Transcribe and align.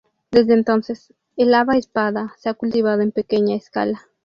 Desde 0.31 0.55
entonces, 0.55 1.13
el 1.37 1.53
"haba 1.53 1.77
espada" 1.77 2.33
se 2.39 2.49
ha 2.49 2.55
cultivado 2.55 3.01
en 3.03 3.11
pequeña 3.11 3.53
escala. 3.55 4.01